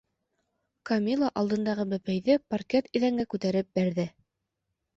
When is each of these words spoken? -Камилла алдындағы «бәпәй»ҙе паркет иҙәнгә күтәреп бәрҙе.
-Камилла 0.89 1.29
алдындағы 1.41 1.85
«бәпәй»ҙе 1.93 2.39
паркет 2.55 2.91
иҙәнгә 3.01 3.29
күтәреп 3.35 3.73
бәрҙе. 3.81 4.11